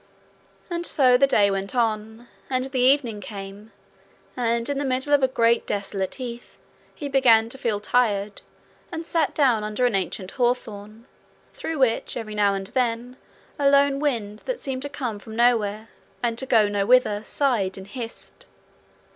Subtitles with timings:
[0.67, 3.71] And so the day went on, and the evening came,
[4.35, 6.57] and in the middle of a great desolate heath
[6.95, 8.41] he began to feel tired,
[8.91, 11.05] and sat down under an ancient hawthorn,
[11.53, 13.15] through which every now and then
[13.59, 15.89] a lone wind that seemed to come from nowhere
[16.23, 18.47] and to go nowhither sighed and hissed.